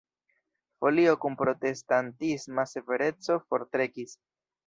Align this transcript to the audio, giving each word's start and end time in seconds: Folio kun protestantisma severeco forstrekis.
Folio 0.83 1.11
kun 1.25 1.35
protestantisma 1.41 2.65
severeco 2.71 3.39
forstrekis. 3.53 4.19